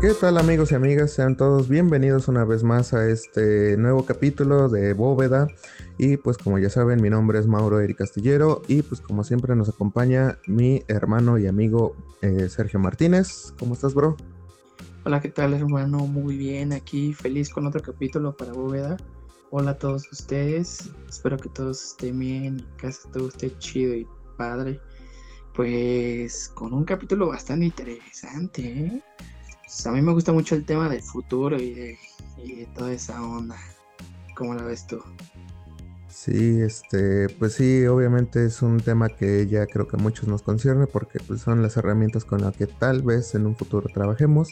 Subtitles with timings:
[0.00, 1.12] ¿Qué tal amigos y amigas?
[1.12, 5.46] Sean todos bienvenidos una vez más a este nuevo capítulo de Bóveda.
[5.98, 9.54] Y pues como ya saben, mi nombre es Mauro Eri Castillero y pues como siempre
[9.54, 13.52] nos acompaña mi hermano y amigo eh, Sergio Martínez.
[13.58, 14.16] ¿Cómo estás, bro?
[15.04, 15.98] Hola, ¿qué tal hermano?
[16.06, 18.96] Muy bien, aquí feliz con otro capítulo para Bóveda.
[19.50, 24.06] Hola a todos ustedes, espero que todos estén bien, que todo esté chido y
[24.38, 24.80] padre.
[25.54, 29.02] Pues con un capítulo bastante interesante, ¿eh?
[29.70, 31.98] Pues, a mí me gusta mucho el tema del futuro y de,
[32.74, 33.56] toda esa onda.
[34.34, 35.00] ¿Cómo la ves tú?
[36.08, 40.42] Sí, este, pues sí, obviamente es un tema que ya creo que a muchos nos
[40.42, 44.48] concierne porque pues, son las herramientas con las que tal vez en un futuro trabajemos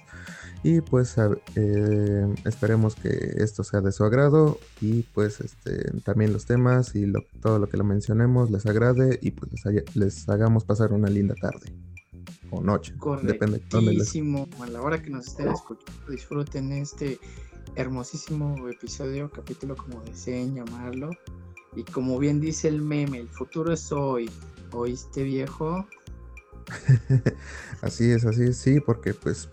[0.62, 1.16] y pues
[1.56, 7.12] eh, esperemos que esto sea de su agrado y pues este, también los temas y
[7.42, 9.50] todo lo que lo mencionemos les agrade y pues
[9.94, 11.72] les hagamos pasar una linda tarde
[12.50, 12.94] o noche.
[13.22, 17.18] Depende de A la hora que nos estén escuchando, disfruten este
[17.76, 21.10] hermosísimo episodio, capítulo como deseen llamarlo.
[21.76, 24.30] Y como bien dice el meme, el futuro es hoy.
[24.72, 25.86] ¿Oíste viejo?
[27.82, 29.48] así es, así es, sí, porque pues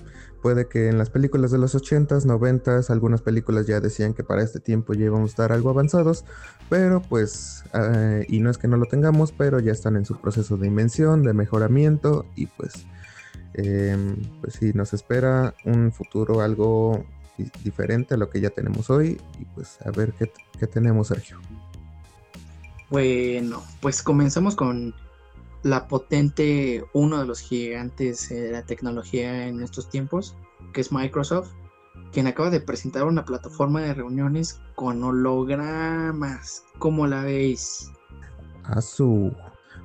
[0.46, 4.44] puede que en las películas de los 80s, 90s, algunas películas ya decían que para
[4.44, 6.24] este tiempo ya íbamos a estar algo avanzados,
[6.70, 10.22] pero pues, eh, y no es que no lo tengamos, pero ya están en su
[10.22, 12.86] proceso de invención, de mejoramiento y pues,
[13.56, 17.04] em, pues sí, nos espera un futuro algo
[17.64, 21.40] diferente a lo que ya tenemos hoy y pues a ver qué, qué tenemos, Sergio.
[22.92, 24.94] Bueno, pues comenzamos con
[25.66, 30.38] la potente, uno de los gigantes de la tecnología en estos tiempos,
[30.74, 31.54] que es Microsoft,
[32.14, 36.66] quien acaba de presentar una plataforma de reuniones con hologramas.
[36.78, 37.92] ¿Cómo la veis?
[38.66, 39.34] A su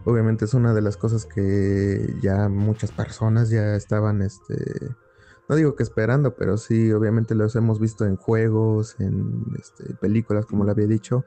[0.05, 4.95] obviamente es una de las cosas que ya muchas personas ya estaban este
[5.49, 10.45] no digo que esperando, pero sí, obviamente los hemos visto en juegos, en este, películas,
[10.45, 11.25] como lo había dicho,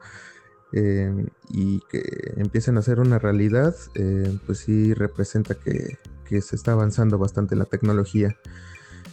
[0.76, 2.02] Em, y que
[2.36, 5.98] empiecen a ser una realidad, eh, pues sí representa que,
[6.40, 8.36] se está avanzando bastante la tecnología.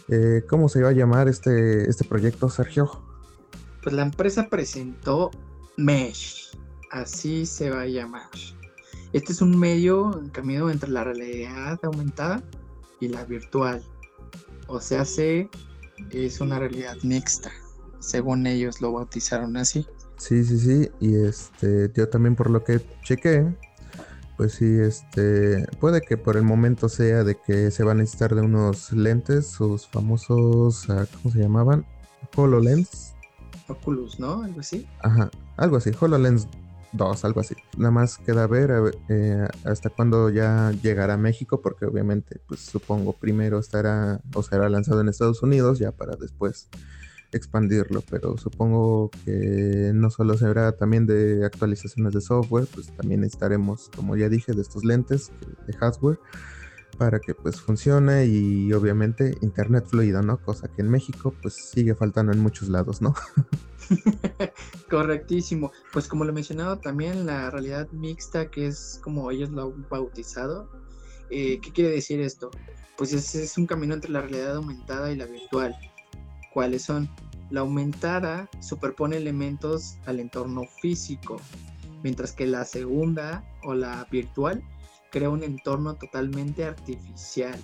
[0.08, 3.00] Eh, ¿Cómo se va a llamar este, este proyecto, Sergio?
[3.80, 5.30] Pues la empresa presentó
[5.76, 6.50] Mesh,
[6.90, 8.28] así se va a llamar.
[9.12, 12.42] Este es un medio camino entre la realidad aumentada
[12.98, 13.84] y la virtual.
[14.66, 15.48] O sea, se,
[16.10, 17.52] es una realidad mixta,
[18.00, 19.86] según ellos lo bautizaron así.
[20.22, 20.88] Sí, sí, sí.
[21.00, 23.44] Y este, yo también por lo que chequé,
[24.36, 28.36] pues sí, este, puede que por el momento sea de que se van a necesitar
[28.36, 31.84] de unos lentes, sus famosos, ah, ¿cómo se llamaban?
[32.36, 33.14] HoloLens.
[33.66, 34.44] Oculus, ¿no?
[34.44, 34.86] Algo así.
[35.00, 36.46] Ajá, algo así, HoloLens
[36.92, 37.56] 2, algo así.
[37.76, 43.14] Nada más queda ver eh, hasta cuándo ya llegará a México, porque obviamente, pues supongo
[43.14, 46.68] primero estará o será lanzado en Estados Unidos, ya para después
[47.32, 53.90] expandirlo, pero supongo que no solo será también de actualizaciones de software, pues también estaremos,
[53.94, 55.32] como ya dije, de estos lentes
[55.66, 56.18] de hardware
[56.98, 60.38] para que pues funcione y obviamente internet fluido, ¿no?
[60.38, 63.14] Cosa que en México pues sigue faltando en muchos lados, ¿no?
[64.90, 65.72] Correctísimo.
[65.92, 69.88] Pues como lo he mencionado también la realidad mixta, que es como ellos lo han
[69.88, 70.70] bautizado.
[71.30, 72.50] Eh, ¿Qué quiere decir esto?
[72.96, 75.74] Pues es un camino entre la realidad aumentada y la virtual
[76.52, 77.08] ¿Cuáles son?
[77.50, 81.40] La aumentada superpone elementos al entorno físico,
[82.02, 84.62] mientras que la segunda o la virtual
[85.10, 87.58] crea un entorno totalmente artificial.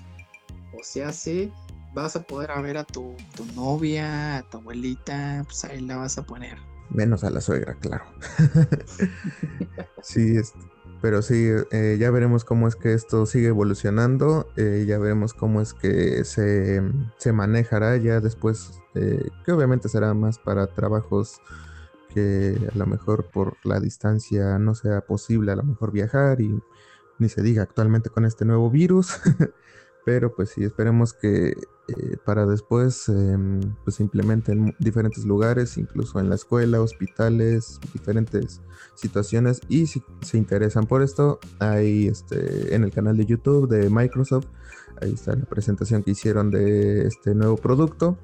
[0.78, 1.50] O sea, si
[1.94, 6.18] vas a poder ver a tu, tu novia, a tu abuelita, pues ahí la vas
[6.18, 6.58] a poner.
[6.90, 8.04] Menos a la suegra, claro.
[10.02, 10.58] sí, este,
[11.00, 15.60] pero sí, eh, ya veremos cómo es que esto sigue evolucionando, eh, ya veremos cómo
[15.60, 16.82] es que se,
[17.18, 21.40] se manejará ya después, eh, que obviamente será más para trabajos
[22.12, 26.60] que a lo mejor por la distancia no sea posible a lo mejor viajar y
[27.18, 29.20] ni se diga actualmente con este nuevo virus,
[30.08, 35.76] pero pues sí, esperemos que eh, para después em, pues se implemente en diferentes lugares,
[35.76, 38.62] incluso en la escuela, hospitales, diferentes
[38.94, 39.60] situaciones.
[39.68, 44.46] Y si se interesan por esto, hay este, en el canal de YouTube de Microsoft,
[45.02, 48.16] ahí está la presentación que hicieron de este nuevo producto.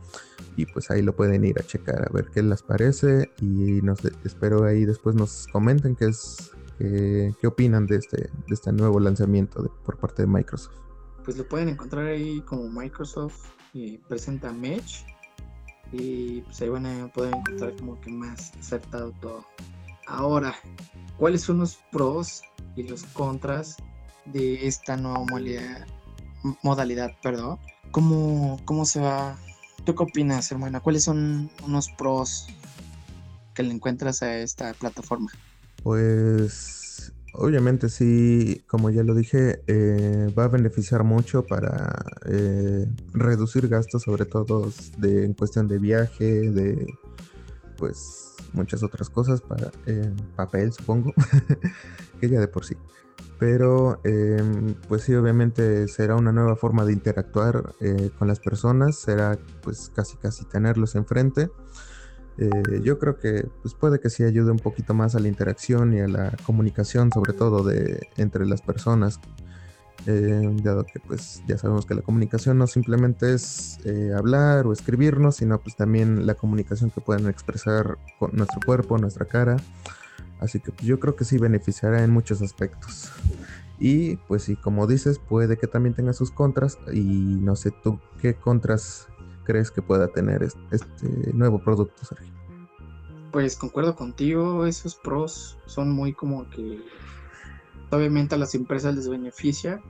[0.56, 3.31] Y pues ahí lo pueden ir a checar a ver qué les parece.
[3.42, 8.72] Y nos espero ahí después nos comenten qué es qué, opinan de este, de este
[8.72, 10.83] nuevo lanzamiento por parte de Microsoft
[11.25, 15.05] pues lo pueden encontrar ahí como Microsoft eh, presenta Mesh
[15.93, 19.44] y pues ahí van a poder encontrar como que más acertado todo.
[20.06, 20.55] Ahora,
[21.17, 22.43] ¿cuáles son los pros
[22.76, 23.76] y los contras
[24.26, 25.87] de esta nueva modalidad?
[26.62, 27.59] modalidad perdón.
[27.91, 29.37] ¿Cómo, ¿Cómo se va
[29.85, 30.81] ¿Tú qué opinas, hermana?
[30.81, 32.47] ¿Cuáles son unos pros
[33.53, 35.31] que le encuentras a esta plataforma?
[35.82, 36.83] Pues
[37.34, 41.92] obviamente sí, como ya lo dije, eh, va a beneficiar mucho para
[42.26, 46.86] eh, reducir gastos, sobre todo de, en cuestión de viaje, de
[47.76, 51.12] pues muchas otras cosas, para eh, papel supongo,
[52.20, 52.76] que ya de por sí.
[53.38, 57.75] Pero em, pues sí, obviamente será una nueva forma de interactuar
[58.16, 61.50] con las personas, será pues casi casi tenerlos enfrente.
[62.36, 65.94] Eh, yo creo que pues puede que sí ayude un poquito más a la interacción
[65.94, 69.20] y a la comunicación, sobre todo de entre las personas,
[70.06, 74.72] eh, dado que pues ya sabemos que la comunicación no simplemente es eh, hablar o
[74.72, 79.56] escribirnos, sino pues también la comunicación que pueden expresar con nuestro cuerpo, nuestra cara.
[80.40, 83.10] Así que pues, yo creo que sí beneficiará en muchos aspectos.
[83.78, 86.78] Y pues sí, como dices, puede que también tenga sus contras.
[86.92, 87.00] Y
[87.40, 89.08] no sé tú qué contras
[89.44, 92.32] crees que pueda tener este, nuevo producto, Sergio?
[93.31, 96.81] Pues concuerdo contigo, esos pros son muy como que
[97.91, 99.82] obviamente a las empresas les beneficia.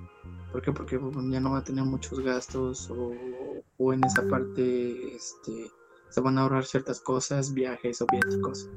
[0.53, 0.73] ¿Por qué?
[0.73, 5.71] Porque ya no va a tener muchos gastos o, en esa parte este,
[6.09, 8.71] se van a ahorrar ciertas cosas, viajes o viáticos.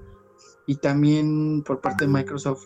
[0.65, 2.65] Y también por parte de Microsoft,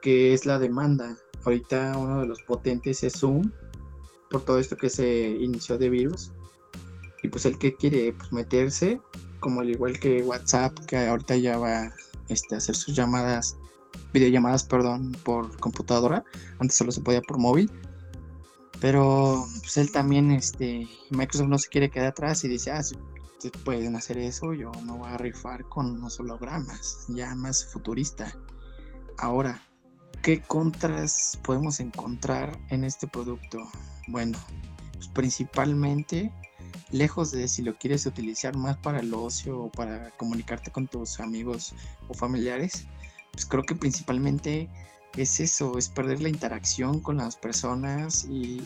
[0.00, 1.16] que es la demanda.
[1.44, 3.50] Ahorita uno de los potentes es Zoom,
[4.30, 6.32] por todo esto que se inició de virus
[7.28, 9.00] pues el que quiere pues, meterse,
[9.40, 11.92] como al igual que WhatsApp, que ahorita ya va
[12.28, 13.56] este, a hacer sus llamadas,
[14.12, 16.24] videollamadas, perdón, por computadora,
[16.58, 17.70] antes solo se podía por móvil,
[18.80, 22.96] pero pues él también, este, Microsoft no se quiere quedar atrás y dice, ah, si
[23.64, 28.36] pueden hacer eso, yo no voy a rifar con unos hologramas, ya más futurista.
[29.18, 29.62] Ahora,
[30.22, 33.58] ¿qué contras podemos encontrar en este producto?
[34.08, 34.38] Bueno,
[34.94, 36.32] pues principalmente
[36.90, 41.20] lejos de si lo quieres utilizar más para el ocio o para comunicarte con tus
[41.20, 41.74] amigos
[42.08, 42.86] o familiares,
[43.32, 44.68] pues creo que principalmente
[45.16, 48.62] es eso, es perder la interacción con las personas y,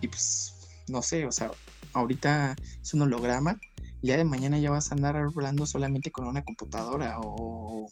[0.00, 0.54] pues
[0.88, 1.50] no sé, o sea,
[1.92, 3.58] ahorita es un holograma,
[4.02, 7.90] ya de mañana ya vas a andar hablando solamente con una computadora o,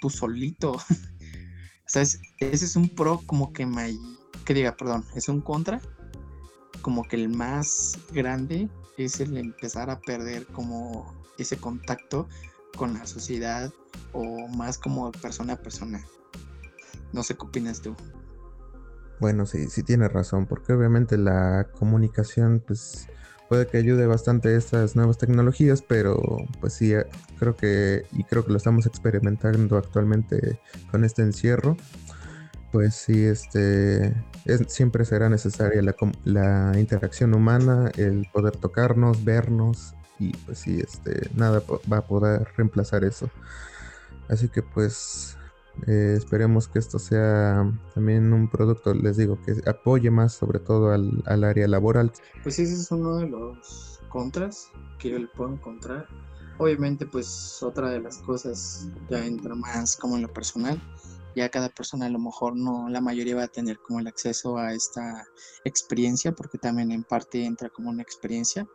[0.00, 0.72] tú solito.
[0.72, 0.80] o
[1.86, 3.96] sea, ese es un pro como que me,
[4.44, 5.80] que diga, perdón, es un contra,
[6.82, 12.28] como que el más grande es el empezar a perder como ese contacto
[12.76, 13.72] con la sociedad
[14.12, 16.04] o más como persona a persona.
[17.12, 17.94] No sé qué opinas tú.
[19.18, 23.08] Bueno, sí, sí tienes razón, porque obviamente la comunicación, pues
[23.48, 26.20] puede que ayude bastante estas nuevas tecnologías, pero
[26.60, 27.06] pues sí, eh,
[27.38, 30.60] creo que, y creo que lo estamos experimentando actualmente
[30.90, 31.76] con este encierro,
[32.76, 34.14] pues sí, este,
[34.68, 35.80] siempre será necesaria
[36.24, 42.46] la, interacción humana, el poder tocarnos, vernos y pues sí, este, nada va a poder
[42.54, 43.30] reemplazar eso.
[44.28, 45.38] Así que pues
[45.86, 47.64] eh, esperemos que esto sea
[47.94, 52.12] también un producto, les digo, que apoye más sobre todo al, al área laboral.
[52.42, 56.06] Pues ese es uno de los contras que yo le puedo encontrar.
[56.58, 60.78] Obviamente pues otra de las cosas ya entra más como en lo personal
[61.36, 64.56] ya cada persona a lo mejor no, la mayoría va a tener como el acceso
[64.56, 65.28] a esta
[65.64, 68.66] experiencia, porque también en parte entra como una experiencia.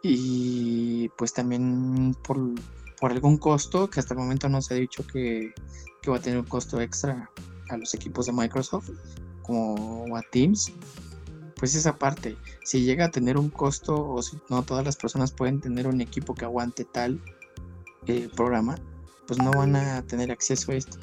[0.00, 2.54] Y pues también por,
[3.00, 5.52] algún costo, que hasta el momento no se ha dicho que,
[6.00, 7.28] que va a tener un costo extra
[7.68, 8.90] a los equipos de Microsoft,
[9.42, 10.72] como a Teams,
[11.56, 15.32] pues esa parte, si llega a tener un costo o si no todas las personas
[15.32, 17.20] pueden tener un equipo que aguante tal
[18.06, 18.76] eh, programa,
[19.26, 20.98] pues no van a tener acceso a esto.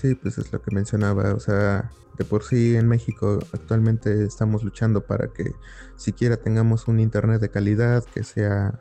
[0.00, 4.64] Sí, pues es lo que mencionaba, o sea, de por sí en México actualmente estamos
[4.64, 5.52] luchando para que
[5.96, 8.78] siquiera tengamos un internet de calidad, que sea,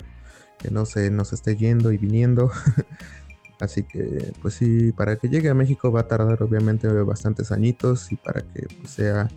[0.60, 2.52] que no se nos esté yendo y viniendo.
[3.60, 8.14] Así que, pues sí, para que llegue a México va a tardar obviamente bastantes añitos
[8.14, 9.28] y para que pues, sea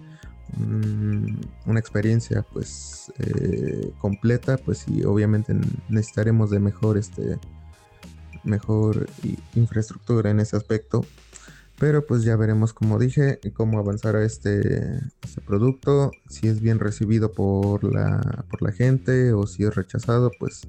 [1.66, 5.52] una experiencia pues eh, completa, pues sí, obviamente
[5.88, 7.40] necesitaremos de mejor este
[8.44, 9.08] mejor
[9.54, 11.04] infraestructura en ese aspecto
[11.82, 17.32] pero pues ya veremos, como dije, cómo avanzará este, este producto, si es bien recibido
[17.32, 20.62] por la, por la gente o si es rechazado, pues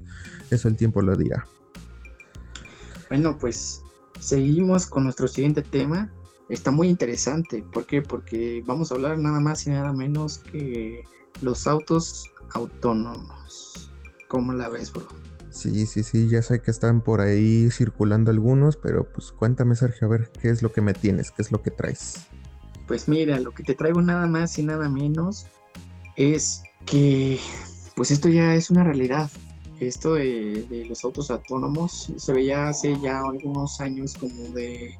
[0.50, 1.46] eso el tiempo lo dirá.
[3.08, 3.84] Bueno, pues
[4.18, 6.12] seguimos con nuestro siguiente tema.
[6.48, 7.64] Está muy interesante.
[7.72, 8.02] ¿Por qué?
[8.02, 11.04] Porque vamos a hablar nada más y nada menos que
[11.42, 13.88] los autos autónomos.
[14.26, 15.06] ¿Cómo la ves, bro?
[15.54, 20.08] Sí, sí, sí, ya sé que están por ahí circulando algunos, pero pues cuéntame, Sergio,
[20.08, 22.26] a ver qué es lo que me tienes, qué es lo que traes.
[22.88, 25.46] Pues mira, lo que te traigo nada más y nada menos
[26.16, 27.38] es que
[27.94, 29.30] pues esto ya es una realidad.
[29.78, 34.98] esto de, los autos autónomos se veía hace ya algunos años como de,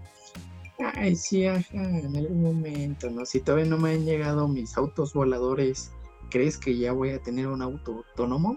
[0.79, 3.27] ay, sí, en algún momento, ¿no?
[3.27, 5.91] Si todavía no me han llegado mis autos voladores,
[6.31, 8.57] ¿crees que ya voy a tener un auto autónomo?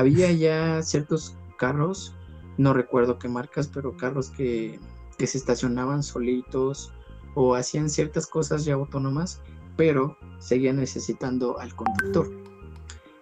[0.00, 2.14] Había ya ciertos carros,
[2.56, 4.80] no recuerdo qué marcas, pero carros que,
[5.18, 6.90] que se estacionaban solitos
[7.34, 9.42] o hacían ciertas cosas ya autónomas,
[9.76, 12.30] pero seguían necesitando al conductor.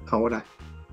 [0.06, 0.44] Ahora,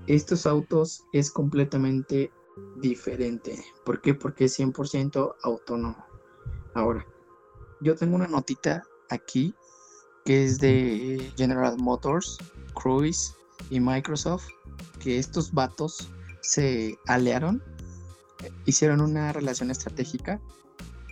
[0.07, 2.31] estos autos es completamente
[2.77, 3.63] diferente.
[3.85, 4.15] ¿Por qué?
[4.15, 6.03] Porque es 100% autónomo.
[6.73, 7.05] Ahora,
[7.79, 9.53] yo tengo una notita aquí
[10.25, 12.39] que es de General Motors,
[12.73, 13.35] Cruise
[13.69, 14.47] y Microsoft,
[14.99, 16.09] que estos vatos
[16.41, 17.63] se aliaron,
[18.65, 20.39] hicieron una relación estratégica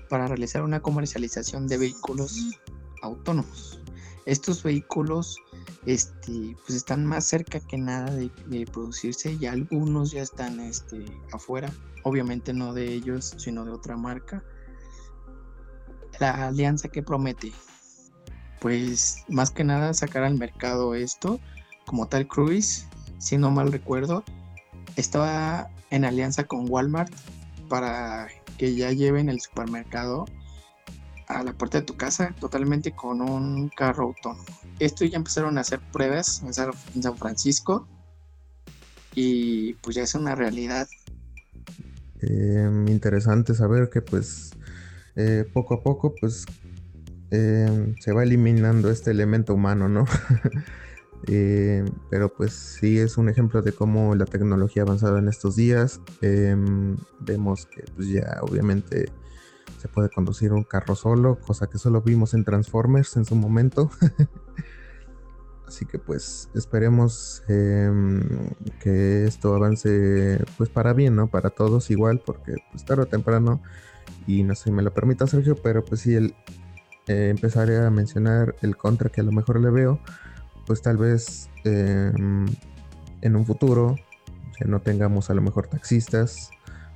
[0.10, 2.60] para realizar una comercialización de vehículos
[3.02, 3.80] autónomos.
[4.26, 5.38] Estos vehículos
[5.86, 8.30] este, pues están más cerca que nada de,
[8.72, 11.72] producirse y algunos ya están este, afuera,
[12.04, 14.44] obviamente no de ellos, sino de otra marca.
[16.20, 17.52] La alianza que promete,
[18.62, 21.40] pues más que nada sacar al mercado esto,
[21.86, 24.24] como tal Cruise, si no mal recuerdo,
[24.96, 27.14] estaba en alianza con Walmart
[27.70, 28.28] para
[28.58, 30.26] que ya lleven el supermercado
[31.28, 34.44] a la puerta de tu casa totalmente con un carro autónomo.
[34.80, 37.88] Esto ya empezaron a hacer pruebas en San Francisco
[39.16, 40.88] y pues ya es una realidad.
[42.22, 44.52] Em, interesante saber que pues
[45.16, 46.46] eh, poco a poco pues
[47.32, 50.06] em, se va eliminando este elemento humano, ¿no?
[51.28, 55.56] Eh, pero pues sí es un ejemplo de cómo la tecnología ha avanzado en estos
[55.56, 56.02] días.
[56.22, 59.12] Em, vemos que pues ya obviamente
[59.78, 63.90] se puede conducir un carro solo, cosa que solo vimos en Transformers en su momento.
[65.68, 68.22] Así que pues esperemos em,
[68.80, 71.30] que esto avance pues para bien, ¿no?
[71.30, 73.62] Para todos igual, porque pues tarde o temprano,
[74.28, 76.36] y no sé si me lo permita Sergio, pero pues sí, el,
[77.08, 80.00] eh, empezaré a mencionar el contra que a lo mejor le veo,
[80.66, 82.46] pues tal vez em,
[83.22, 83.96] en un futuro
[84.66, 86.52] no tengamos a lo mejor taxistas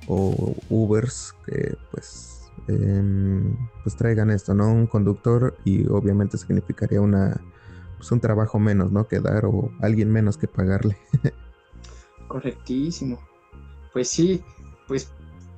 [0.06, 4.70] o Ubers que pues Em, pues traigan esto, ¿no?
[4.70, 7.40] Un conductor y obviamente significaría una,
[7.96, 9.08] pues un trabajo menos, ¿no?
[9.08, 10.98] Que dar o alguien menos que pagarle.
[12.28, 13.18] Correctísimo.
[13.94, 14.42] Pues sí,
[14.86, 15.10] pues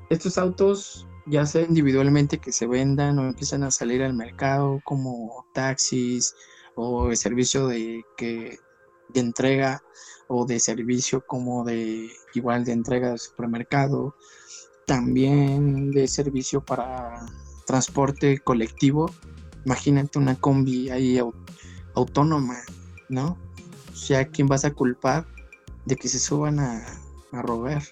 [0.09, 5.47] estos autos, ya sea individualmente que se vendan o empiezan a salir al mercado como
[5.53, 6.35] taxis
[6.81, 8.59] o el servicio de que
[9.09, 9.83] de entrega
[10.29, 14.15] o de servicio como de igual de entrega de supermercado
[14.87, 17.27] también de servicio para
[17.67, 19.11] transporte colectivo.
[19.65, 21.21] Imagínate una combi ahí
[21.95, 22.57] autónoma,
[23.09, 23.39] ¿no?
[23.93, 25.27] O sea, ¿quién vas a culpar
[25.85, 26.85] de que se suban a,
[27.33, 27.83] a robar?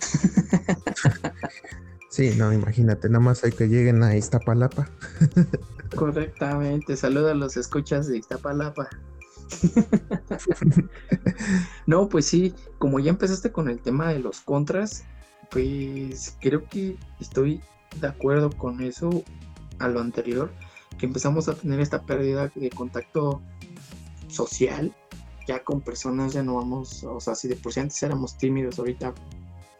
[2.14, 4.88] Sí, no, imagínate, nada más hay que lleguen a Iztapalapa.
[5.96, 8.88] Correctamente, saluda a los escuchas de Iztapalapa.
[11.86, 15.04] no, pues sí, como ya empezaste con el tema de los contras,
[15.50, 17.60] pues creo que estoy
[18.00, 19.22] de acuerdo con eso
[19.78, 20.50] a lo anterior,
[20.98, 23.42] que empezamos a tener esta pérdida de contacto
[24.28, 24.94] social,
[25.46, 28.78] ya con personas ya no vamos, o sea, si de por sí antes éramos tímidos,
[28.78, 29.14] ahorita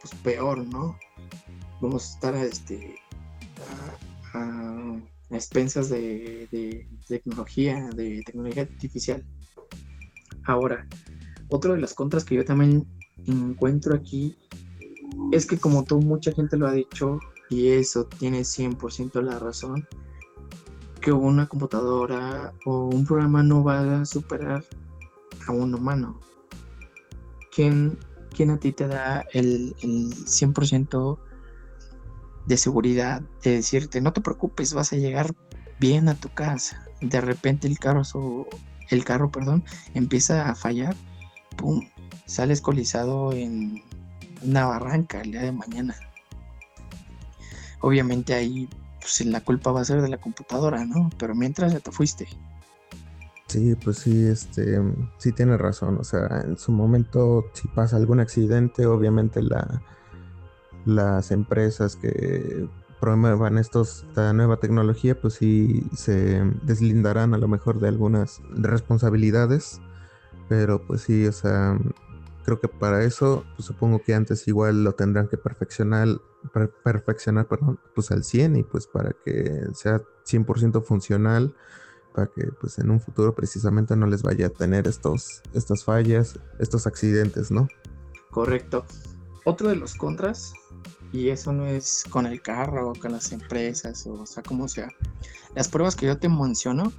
[0.00, 0.98] pues peor, ¿no?
[1.80, 2.96] Vamos a estar este,
[5.34, 9.24] expensas de, tecnología, de tecnología artificial.
[10.44, 10.86] Ahora,
[11.48, 12.86] otro de las contras que yo también
[13.26, 14.36] encuentro aquí
[15.32, 17.18] es que como tú, mucha gente lo ha dicho,
[17.50, 19.86] y eso tiene 100% la razón,
[21.00, 24.64] que una computadora o un programa no va a superar
[25.46, 26.20] a un humano.
[27.54, 27.98] ¿Quién,
[28.34, 31.18] quién a ti te da el, el 100%
[32.46, 35.34] de seguridad de decirte, no te preocupes, vas a llegar
[35.80, 36.86] bien a tu casa?
[37.00, 38.02] De repente el carro,
[38.90, 40.94] el carro perdón, empieza a fallar,
[41.56, 41.88] ¡pum!
[42.26, 43.82] Sales colizado en
[44.42, 45.96] una barranca el día de mañana.
[47.80, 48.68] Obviamente ahí
[49.00, 51.10] pues, la culpa va a ser de la computadora, ¿no?
[51.18, 52.26] Pero mientras ya te fuiste.
[53.48, 54.80] Sí, pues sí, este,
[55.18, 55.98] sí tiene razón.
[56.00, 59.82] O sea, en su momento, si pasa algún accidente, obviamente la,
[60.84, 62.68] las empresas que
[63.00, 69.80] promuevan estos, esta nueva tecnología, pues sí se deslindarán a lo mejor de algunas responsabilidades.
[70.48, 71.78] Pero pues sí, o sea,
[72.44, 76.20] Creo que para eso, pues supongo que antes igual lo tendrán que perfeccionar,
[76.82, 77.48] perfeccionar,
[77.94, 81.54] pues al 100 y pues para que sea 100% funcional,
[82.12, 86.38] para que pues en un futuro precisamente no les vaya a tener estos, estas fallas,
[86.58, 87.68] estos accidentes, ¿no?
[88.30, 88.84] Correcto.
[89.46, 90.52] Otro de los contras,
[91.14, 94.88] y eso no es con el carro o con las empresas, o, sea, como sea.
[95.54, 96.92] Las pruebas que yo te menciono,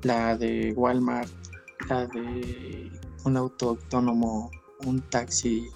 [0.00, 1.30] la de Walmart,
[1.90, 2.90] la de
[3.24, 4.50] un auto autónomo,
[4.86, 5.68] un taxi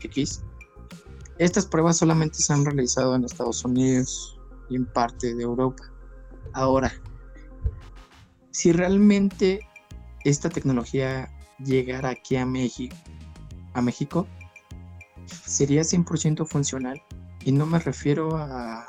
[0.00, 0.40] X,
[1.36, 5.84] estas pruebas solamente se han realizado en Estados Unidos y en parte de Europa.
[6.54, 6.90] Ahora,
[8.52, 9.60] si realmente
[10.24, 12.96] esta tecnología llegara aquí a México,
[13.74, 14.26] a México
[15.44, 17.02] sería 100% funcional.
[17.44, 18.86] Y no me refiero a,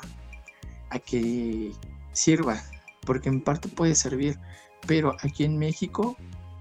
[0.90, 1.72] a que
[2.12, 2.62] sirva,
[3.06, 4.38] porque en parte puede servir,
[4.86, 6.16] pero aquí en México,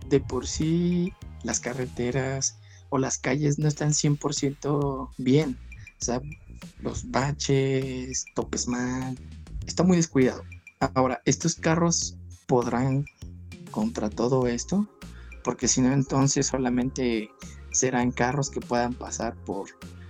[0.07, 2.57] de por sí, las carreteras
[2.89, 5.57] o las calles no están 100% bien.
[6.01, 6.21] O sea,
[6.81, 9.17] los baches, topes mal,
[9.65, 10.43] está muy descuidado.
[10.79, 13.05] Ahora, estos carros podrán
[13.71, 14.87] contra todo esto,
[15.43, 17.29] porque si no, entonces solamente
[17.81, 19.67] serán carros que puedan pasar por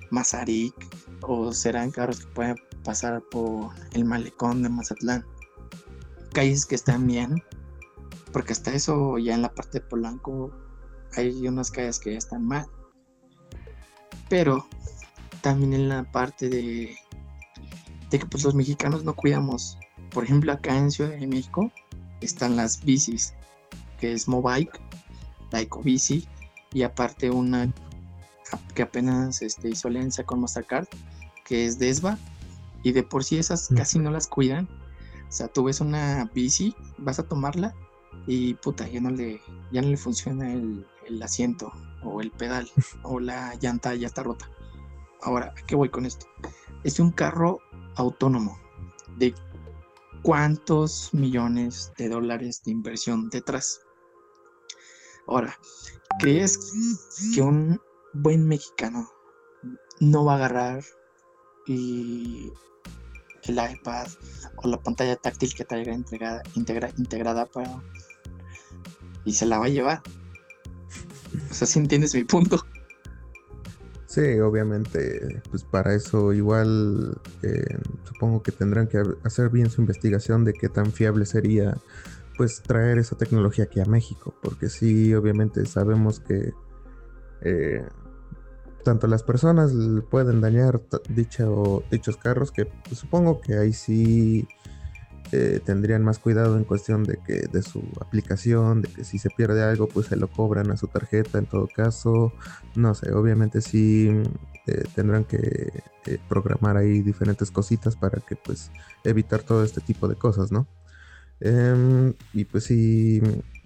[0.10, 0.76] Mazarik
[1.22, 5.26] o serán carros que puedan pasar por el malecón de Mazatlán.
[6.34, 7.42] Calles que están bien,
[8.34, 10.52] porque hasta eso ya en la parte de Polanco
[11.16, 12.66] hay unas calles que ya están mal.
[14.28, 14.68] Pero
[15.42, 16.94] también en la parte de,
[18.10, 19.78] de que pues los mexicanos no cuidamos.
[20.10, 21.72] Por ejemplo, acá en Ciudad de México
[22.20, 23.34] están las bicis,
[23.98, 24.78] que es Mobike,
[25.52, 26.28] la Ecobici,
[26.74, 27.72] y aparte una
[28.76, 30.88] que apenas este, hizo alianza con Mastercard,
[31.46, 32.18] que es Desva,
[32.84, 34.68] y de por sí esas casi no las cuidan.
[35.28, 37.74] O sea, tú ves una bici, vas a tomarla
[38.28, 41.72] y puta, ya no le, ya no le funciona el, el asiento
[42.04, 42.70] o el pedal
[43.04, 44.50] o la llanta ya está rota.
[45.22, 46.26] Ahora, ¿a qué voy con esto?
[46.84, 47.60] Es un carro
[47.96, 48.60] autónomo.
[49.18, 49.36] ¿De
[50.24, 53.82] cuántos millones de dólares de inversión detrás?
[55.28, 55.56] Ahora,
[56.20, 56.58] ¿crees
[57.34, 57.80] que un
[58.14, 59.10] buen mexicano
[60.00, 60.84] no va a agarrar
[61.68, 62.52] y
[63.44, 64.08] el iPad
[64.58, 66.44] o la pantalla táctil que traiga integrada,
[66.98, 67.82] integrada para
[69.26, 70.02] y se la va a llevar?
[71.50, 72.66] O sea, si entiendes mi punto.
[74.08, 80.44] Sí, obviamente, pues para eso igual eh, supongo que tendrán que hacer bien su investigación
[80.44, 81.78] de qué tan fiable sería
[82.42, 86.54] pues traer esa tecnología aquí a México, porque sí, obviamente sabemos que
[87.42, 87.86] eh,
[88.84, 89.72] tanto las personas
[90.10, 94.48] pueden dañar dicho, dichos carros, que pues, supongo que ahí sí
[95.32, 99.30] eh, tendrían más cuidado en cuestión de que de su aplicación, de que si se
[99.30, 102.34] pierde algo, pues se lo cobran a su tarjeta en todo caso.
[102.74, 104.10] No sé, obviamente sí
[104.66, 105.84] eh, tendrán que
[106.28, 108.72] programar ahí diferentes cositas para que pues
[109.04, 110.66] evitar todo este tipo de cosas, ¿no?
[111.42, 113.22] Em, y pues sí,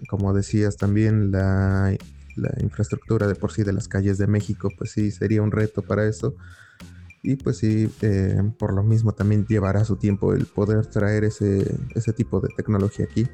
[0.08, 1.96] como decías también, la,
[2.36, 5.82] la infraestructura de por sí de las calles de México, pues sí sería un reto
[5.82, 6.34] para eso
[7.26, 11.76] y pues sí, eh, por lo mismo también llevará su tiempo el poder traer ese,
[11.96, 13.26] ese tipo de tecnología aquí.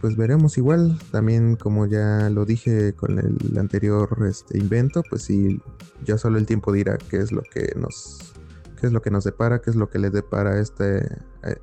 [0.00, 5.60] Pues veremos igual, también como ya lo dije con el anterior este, invento, pues sí,
[6.04, 8.34] ya solo el tiempo dirá qué es lo que nos,
[8.80, 11.06] qué es lo que nos depara, qué es lo que le depara este,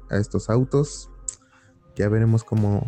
[0.09, 1.09] a, estos autos.
[1.95, 2.83] Ya veremos cómo,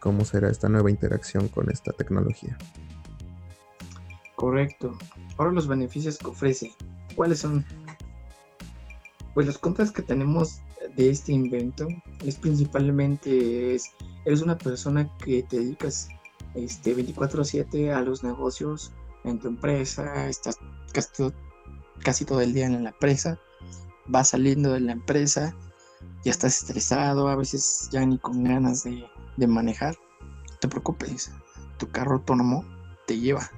[0.00, 2.56] cómo será esta nueva interacción con esta tecnología.
[4.34, 4.96] Correcto.
[5.38, 6.72] Ahora los beneficios que ofrece.
[7.14, 7.64] ¿Cuáles son?
[9.34, 10.60] Pues los contras que tenemos
[10.96, 11.88] de este invento
[12.24, 13.90] es principalmente es,
[14.24, 16.08] eres una persona que te dedicas
[16.54, 18.92] este 24/7 a los negocios
[19.24, 20.58] en tu empresa, estás
[22.02, 23.38] casi todo, el día en la empresa,
[24.06, 25.54] vas saliendo de la empresa,
[26.26, 29.96] ya estás estresado, a veces ya ni con ganas de, de manejar.
[30.50, 31.30] No te preocupes,
[31.78, 32.64] tu carro autónomo
[33.06, 33.48] te lleva.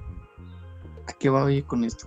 [1.06, 2.06] ¿A qué va ir con esto?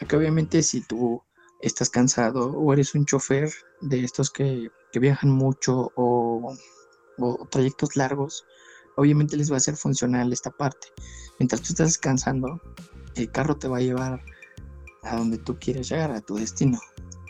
[0.00, 1.22] Acá obviamente si tú
[1.60, 6.56] estás cansado o eres un chofer de estos que, viajan mucho o,
[7.48, 8.44] trayectos largos,
[8.96, 10.88] obviamente les va a ser funcional esta parte.
[11.38, 12.60] Mientras tú estás descansando,
[13.14, 14.20] el carro te va a llevar
[15.04, 16.80] a donde tú quieres llegar, a tu destino.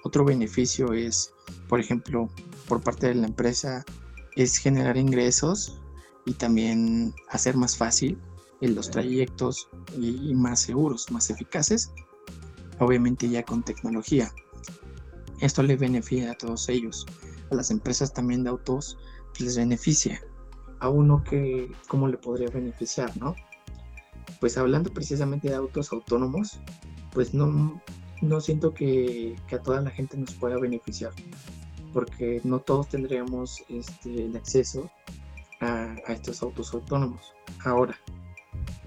[0.03, 1.35] Otro beneficio es,
[1.69, 2.31] por ejemplo,
[2.71, 3.85] por parte de la empresa,
[4.37, 5.83] es generar ingresos
[6.25, 8.17] y también hacer más fácil
[8.61, 11.91] los trayectos y más seguros, más eficaces
[12.81, 14.33] obviamente ya con tecnología.
[15.41, 17.07] Esto le beneficia a todos ellos.
[17.51, 18.99] A las empresas también de autos
[19.39, 20.21] les beneficia.
[20.81, 23.35] A uno que, ¿cómo le podría beneficiar, no?
[24.41, 26.61] Pues hablando precisamente de autos autónomos,
[27.13, 27.81] pues no,
[28.23, 31.13] no siento que, a toda la gente nos pueda beneficiar,
[31.93, 34.91] porque no todos tendríamos este, el acceso
[35.61, 37.33] a, a estos autos autónomos.
[37.65, 37.99] Ahora,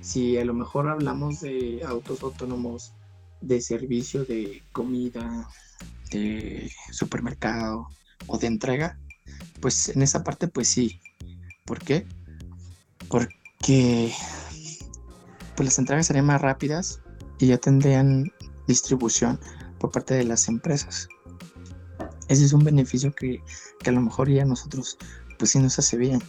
[0.01, 2.93] si a lo mejor hablamos de autos autónomos
[3.41, 5.47] de servicio de comida,
[6.11, 7.87] de supermercado
[8.27, 8.97] o de entrega,
[9.61, 10.99] pues en esa parte pues sí.
[11.65, 12.05] ¿Por qué?
[13.07, 14.11] Porque
[15.55, 17.01] pues las entregas serían más rápidas
[17.39, 18.31] y ya tendrían
[18.67, 19.39] distribución
[19.79, 21.07] por parte de las empresas.
[22.33, 23.43] Ese es un beneficio que,
[23.77, 24.97] que a lo mejor ya nosotros
[25.37, 26.19] pues sí nos hace bien.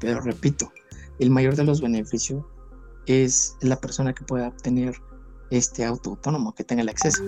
[0.00, 0.70] Pero repito,
[1.18, 2.44] el mayor de los beneficios
[3.06, 4.94] es la persona que pueda obtener
[5.48, 7.24] este auto autónomo, que tenga el acceso.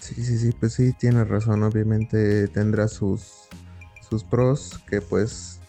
[0.00, 1.62] Sí, sí, sí, pues sí, tiene razón.
[1.62, 3.48] Obviamente tendrá sus,
[4.06, 5.60] sus pros que pues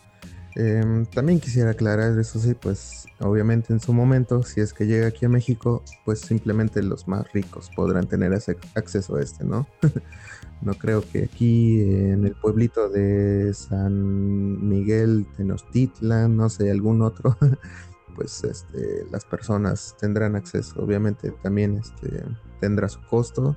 [0.56, 5.08] em, también quisiera aclarar, eso sí, pues obviamente en su momento, si es que llega
[5.08, 9.68] aquí a México, pues simplemente los más ricos podrán tener ese acceso a este, ¿no?
[10.62, 17.38] no creo que aquí en el pueblito de San Miguel Tenochtitlan, no sé, algún otro,
[18.16, 20.82] pues este, las personas tendrán acceso.
[20.82, 22.24] Obviamente también este,
[22.60, 23.56] tendrá su costo.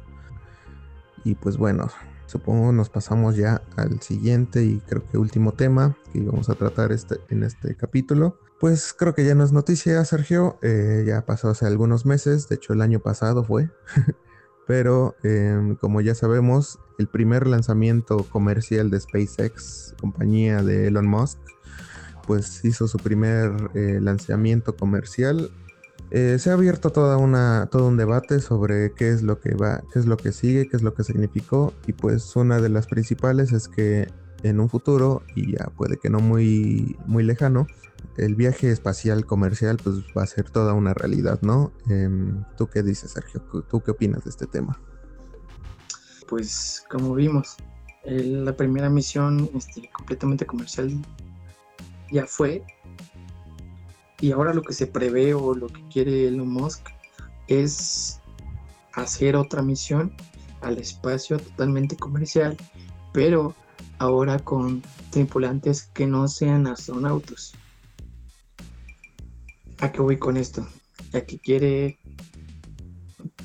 [1.24, 1.88] Y pues bueno,
[2.28, 6.92] supongo nos pasamos ya al siguiente y creo que último tema que íbamos a tratar
[6.92, 8.38] este, en este capítulo.
[8.60, 10.58] Pues creo que ya no es noticia, Sergio.
[10.62, 13.70] Eh, ya pasó hace algunos meses, de hecho el año pasado fue.
[14.66, 21.38] Pero em, como ya sabemos, el primer lanzamiento comercial de SpaceX, compañía de Elon Musk,
[22.26, 25.50] pues hizo su primer eh, lanzamiento comercial.
[26.10, 29.82] Eh, se ha abierto toda una, todo un debate sobre qué es lo que va,
[29.92, 31.74] qué es lo que sigue, qué es lo que significó.
[31.86, 34.08] Y pues una de las principales es que
[34.42, 37.66] en un futuro, y ya puede que no muy, muy lejano,
[38.16, 41.72] el viaje espacial comercial pues va a ser toda una realidad, ¿no?
[41.88, 43.40] Em, ¿Tú qué dices, Sergio?
[43.68, 44.80] ¿Tú qué opinas de este tema?
[46.28, 47.56] Pues como vimos,
[48.04, 50.90] la primera misión este, completamente comercial
[52.10, 52.64] ya fue.
[54.20, 56.88] Y ahora lo que se prevé o lo que quiere Elon Musk
[57.46, 58.20] es
[58.92, 60.12] hacer otra misión
[60.60, 62.56] al espacio totalmente comercial,
[63.12, 63.54] pero
[63.98, 67.52] ahora con tripulantes que no sean astronautas.
[69.78, 70.66] ¿A qué voy con esto?
[71.12, 71.98] A que quiere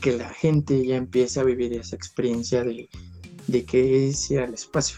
[0.01, 2.89] que la gente ya empiece a vivir esa experiencia de,
[3.47, 4.97] de que es ir al espacio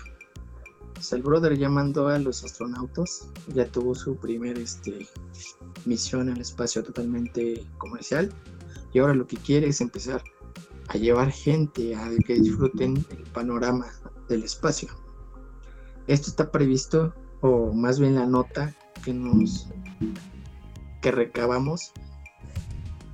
[1.14, 5.08] el brother ya mandó a los astronautas, ya tuvo su primer este,
[5.86, 8.34] misión el espacio totalmente comercial
[8.94, 10.24] y ahora lo que quiere es empezar
[10.88, 13.88] a llevar gente a que disfruten el panorama
[14.30, 14.90] del espacio.
[16.08, 19.68] Esto está previsto, o más bien la nota que nos
[21.02, 21.92] que recabamos,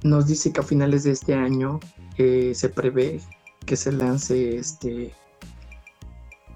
[0.04, 1.80] nos dice que a finales de este año
[2.18, 3.22] eh, se prevé
[3.66, 5.14] que se lance este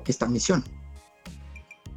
[0.05, 0.63] esta misión.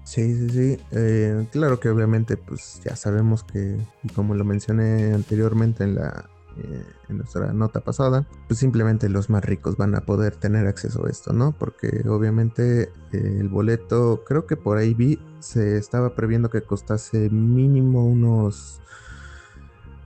[0.09, 0.79] Sí, sí, sí.
[0.93, 6.31] Eh, claro que obviamente pues ya sabemos que, y como lo mencioné anteriormente en la
[6.57, 11.05] eh, en nuestra nota pasada, pues simplemente los más ricos van a poder tener acceso
[11.05, 11.53] a esto, ¿no?
[11.53, 17.29] Porque obviamente eh, el boleto, creo que por ahí vi, se estaba previendo que costase
[17.29, 18.81] mínimo unos,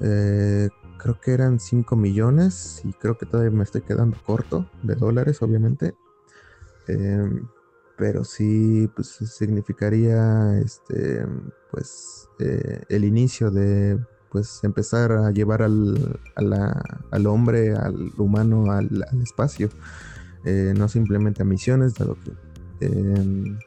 [0.00, 5.42] creo que eran 5 millones y creo que todavía me estoy quedando corto de dólares,
[5.42, 5.94] obviamente.
[6.88, 7.46] Em,
[7.96, 11.26] pero sí pues significaría este
[11.70, 13.98] pues eh, el inicio de
[14.32, 19.68] pues empezar a llevar al, al hombre, al humano al, espacio,
[20.44, 22.16] eh, no simplemente a misiones, dado
[22.78, 23.58] que em,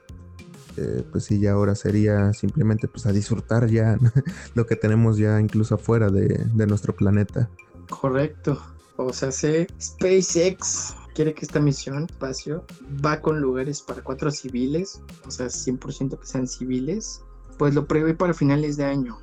[0.78, 3.98] eh, pues sí, ya ahora sería simplemente pues a disfrutar ya
[4.56, 7.48] lo que tenemos ya incluso afuera de, de nuestro planeta.
[7.88, 8.60] Correcto,
[8.98, 12.66] o sea, sé SpaceX quiere que esta misión espacio
[13.04, 17.24] va con lugares para cuatro civiles, o sea, 100% que sean civiles,
[17.58, 19.18] pues lo prevé para finales de año.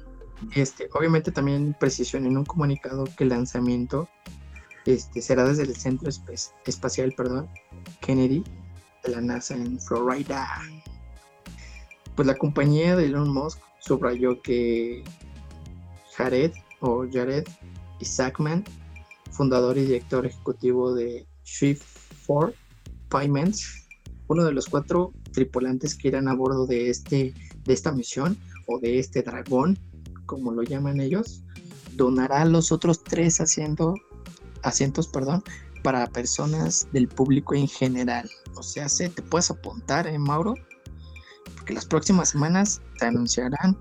[0.57, 4.09] Este, obviamente también precisión en un comunicado que el lanzamiento
[4.87, 6.11] este, será desde el Centro
[6.65, 7.49] Espacial perdón,
[8.01, 8.43] Kennedy
[9.05, 10.49] de la NASA en Florida.
[12.17, 15.05] Pues la compañía de Elon Musk subrayó que
[16.17, 17.45] Jared o Jared
[18.01, 18.65] Isaacman,
[19.31, 21.83] fundador y director ejecutivo de Shift
[22.27, 22.55] 4
[23.09, 23.87] Payments,
[24.29, 28.79] uno de los cuatro tripulantes que irán a bordo de, este, de esta misión o
[28.79, 29.79] de este dragón,
[30.27, 31.43] como lo llaman ellos,
[31.95, 33.95] donará los otros tres asientos,
[34.63, 35.43] asientos perdón,
[35.83, 38.31] para personas del público en general.
[38.55, 40.55] O sea, se te puedes apuntar, ¿eh, Mauro?
[41.57, 43.77] Porque las próximas semanas te anunciarán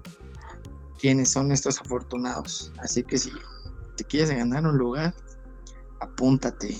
[0.99, 2.71] quiénes son estos afortunados.
[2.79, 3.31] Así que si
[3.95, 5.15] te quieres ganar un lugar,
[5.99, 6.77] apúntate.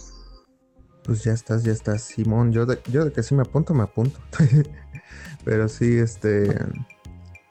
[1.03, 2.51] Pues ya estás, ya estás, Simón.
[2.51, 4.19] Yo de, yo de que sí me apunto, me apunto.
[5.43, 6.55] Pero sí, este.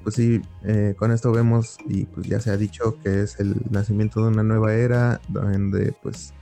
[0.02, 3.56] pues sí, eh, con esto vemos y pues ya se ha dicho que es el
[3.70, 6.32] nacimiento de una nueva era donde pues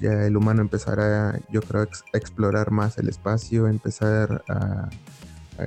[0.00, 4.88] ya el humano empezará, yo creo, a explorar más el espacio, empezar a,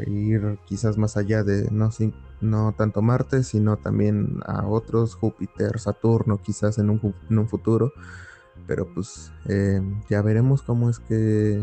[0.07, 1.89] ir quizás más allá de no,
[2.39, 7.91] no tanto Marte, sino también a otros, Júpiter, Saturno, quizás en un, en un futuro.
[8.67, 11.53] Pero pues eh, ya veremos cómo es que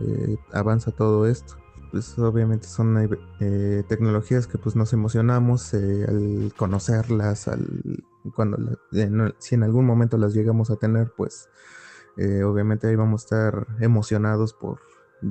[0.00, 1.56] eh, avanza todo esto.
[1.92, 8.58] Pues obviamente son eh, tecnologías que pues nos emocionamos eh, al conocerlas, al cuando
[9.38, 11.48] si en algún momento las llegamos a tener, pues
[12.16, 14.80] obviamente ahí vamos a estar emocionados por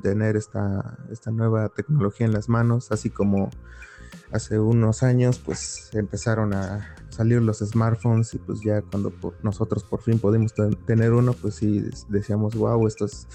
[0.02, 3.50] tener esta, esta nueva tecnología en las manos, así como
[4.32, 10.02] hace unos años pues empezaron a salir los smartphones y pues ya cuando nosotros por
[10.02, 10.54] fin pudimos
[10.86, 13.28] tener uno, pues sí decíamos, wow, esto es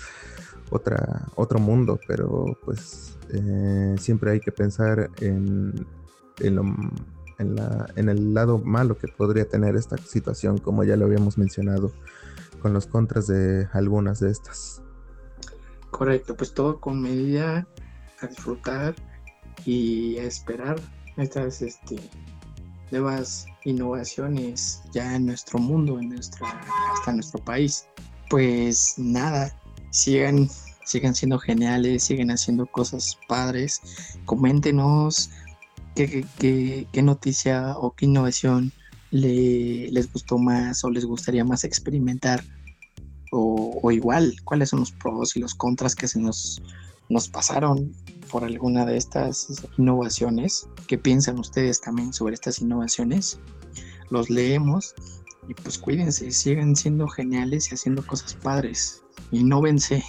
[0.71, 5.87] otra, otro mundo, pero pues eh, siempre hay que pensar en,
[6.41, 6.59] en,
[7.39, 11.93] en, el lado malo que podría tener esta situación, como ya lo habíamos mencionado,
[12.61, 14.83] con los contras de algunas de estas.
[15.91, 17.67] Correcto, pues todo con medida,
[18.21, 18.95] a disfrutar
[19.67, 20.81] y esperar
[21.17, 21.97] estas este,
[22.91, 26.61] nuevas innovaciones ya en nuestro mundo, en nuestra,
[26.93, 27.87] hasta nuestro país.
[28.29, 29.55] Pues nada,
[29.91, 30.49] sigan,
[30.85, 33.81] sigan siendo geniales, siguen haciendo cosas padres.
[34.25, 35.31] Coméntenos
[35.95, 38.73] qué, qué, noticia o qué innovación
[39.11, 42.43] le, les gustó más o les gustaría más experimentar.
[43.33, 46.61] O, igual, cuáles son los pros y los contras que se nos,
[47.09, 47.93] nos pasaron
[48.31, 50.69] por alguna de estas innovaciones.
[50.87, 53.39] ¿Qué piensan ustedes también sobre estas innovaciones?
[54.11, 54.95] Los leemos
[55.49, 60.05] y pues cuídense, sigan siendo geniales y haciendo cosas padres y no vence.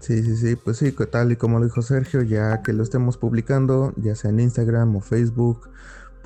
[0.00, 3.16] Sí, sí, sí, pues sí, tal y como lo dijo Sergio, ya que lo estemos
[3.16, 5.68] publicando, ya sea en Instagram o Facebook,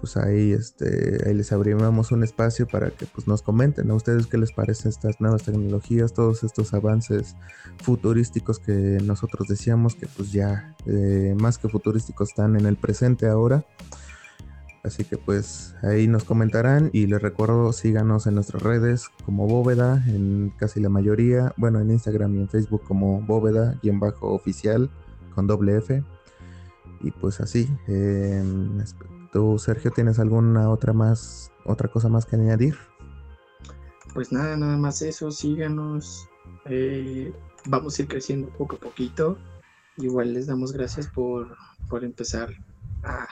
[0.03, 4.27] pues ahí, este, ahí les abrimos un espacio para que pues, nos comenten a ustedes
[4.27, 7.37] qué les parecen estas nuevas tecnologías, todos estos avances
[7.81, 13.29] futurísticos que nosotros decíamos que pues ya eh, más que futurísticos están en el presente
[13.29, 13.65] ahora.
[14.83, 20.03] Así que pues ahí nos comentarán y les recuerdo síganos en nuestras redes como Bóveda,
[20.09, 24.31] en casi la mayoría, bueno en Instagram y en Facebook como Bóveda y en bajo
[24.33, 24.91] oficial
[25.33, 26.03] con doble F.
[27.03, 28.81] Y pues así, em,
[29.33, 32.77] tú Sergio tienes alguna otra más, otra cosa más que añadir.
[34.15, 36.29] Pues nada, nada más eso, síganos,
[36.67, 37.33] eh,
[37.67, 39.39] vamos a ir creciendo poco a poquito.
[39.97, 41.57] Igual les damos gracias por,
[41.89, 42.51] por empezar
[43.03, 43.27] a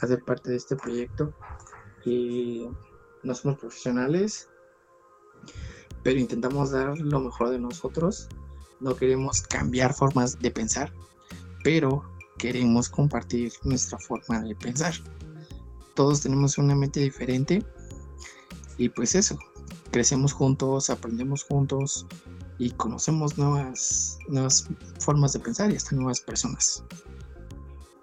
[0.00, 1.32] hacer parte de este proyecto.
[2.04, 2.68] Y
[3.22, 4.48] no somos profesionales,
[6.02, 8.28] pero intentamos dar lo mejor de nosotros.
[8.80, 10.92] No queremos cambiar formas de pensar,
[11.62, 12.02] pero
[12.40, 14.94] queremos compartir nuestra forma de pensar.
[15.94, 17.62] Todos tenemos una mente diferente
[18.78, 19.38] y pues eso,
[19.90, 22.06] crecemos juntos, aprendemos juntos
[22.58, 24.66] y conocemos nuevas, nuevas
[24.98, 26.82] formas de pensar y hasta nuevas personas.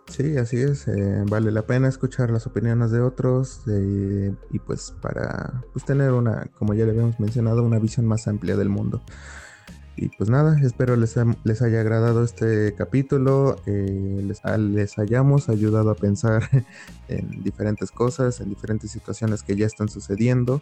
[0.08, 0.88] Sí, así es.
[0.88, 6.46] Eh, vale la pena escuchar las opiniones de otros y pues para pues, tener una,
[6.58, 9.02] como ya le habíamos mencionado, una visión más amplia del mundo.
[9.98, 15.90] Y pues nada, espero les, les haya agradado este capítulo, eh, les, les, hayamos ayudado
[15.90, 16.48] a pensar
[17.08, 20.62] en diferentes cosas, en diferentes situaciones que ya están sucediendo.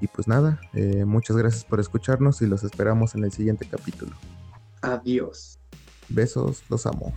[0.00, 4.12] Y pues nada, eh, muchas gracias por escucharnos y los esperamos en el siguiente capítulo.
[4.80, 5.58] Adiós.
[6.08, 7.12] Besos, los amo.